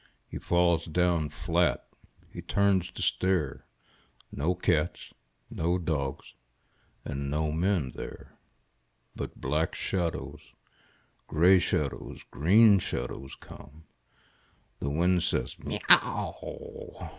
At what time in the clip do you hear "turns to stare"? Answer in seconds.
2.41-3.67